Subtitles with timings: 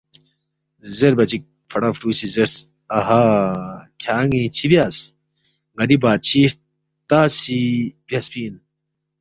[0.97, 2.55] زیربا چِک فڑا فرُو سی زیرس،
[2.97, 3.21] اَہا،
[4.01, 4.97] کھیان٘ی چِہ بیاس؟
[5.75, 7.59] ن٘ری بادشی ہرتا سی
[8.07, 8.55] بیاسفی اِن